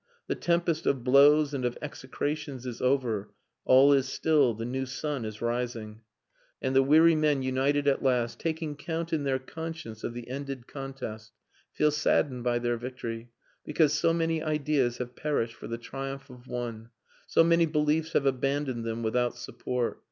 The 0.25 0.33
tempest 0.33 0.87
of 0.87 1.03
blows 1.03 1.53
and 1.53 1.63
of 1.63 1.77
execrations 1.79 2.65
is 2.65 2.81
over; 2.81 3.29
all 3.65 3.93
is 3.93 4.07
still; 4.09 4.55
the 4.55 4.65
new 4.65 4.87
sun 4.87 5.25
is 5.25 5.43
rising, 5.43 6.01
and 6.59 6.75
the 6.75 6.81
weary 6.81 7.13
men 7.13 7.43
united 7.43 7.87
at 7.87 8.01
last, 8.01 8.39
taking 8.39 8.75
count 8.75 9.13
in 9.13 9.25
their 9.25 9.37
conscience 9.37 10.03
of 10.03 10.15
the 10.15 10.27
ended 10.27 10.65
contest, 10.65 11.33
feel 11.71 11.91
saddened 11.91 12.43
by 12.43 12.57
their 12.57 12.77
victory, 12.77 13.29
because 13.63 13.93
so 13.93 14.11
many 14.11 14.41
ideas 14.41 14.97
have 14.97 15.15
perished 15.15 15.53
for 15.53 15.67
the 15.67 15.77
triumph 15.77 16.31
of 16.31 16.47
one, 16.47 16.89
so 17.27 17.43
many 17.43 17.67
beliefs 17.67 18.13
have 18.13 18.25
abandoned 18.25 18.83
them 18.83 19.03
without 19.03 19.37
support. 19.37 19.99